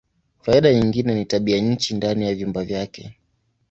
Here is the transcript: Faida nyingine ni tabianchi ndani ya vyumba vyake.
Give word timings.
Faida 0.41 0.73
nyingine 0.73 1.13
ni 1.15 1.25
tabianchi 1.25 1.93
ndani 1.95 2.25
ya 2.25 2.35
vyumba 2.35 2.63
vyake. 2.63 3.19